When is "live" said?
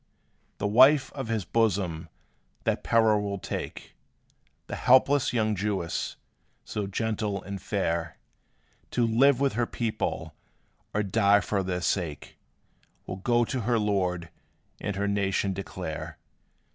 9.05-9.39